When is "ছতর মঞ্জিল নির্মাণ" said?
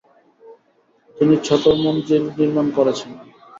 1.45-2.67